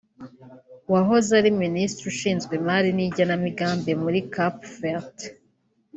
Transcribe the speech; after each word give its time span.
wahoze 0.93 1.31
ari 1.39 1.51
Minisitiri 1.63 2.07
ushinzwe 2.13 2.51
Imari 2.59 2.89
n’Igenamigambi 2.97 3.91
muri 4.03 4.19
Cap 4.33 4.55
Vert 4.77 5.17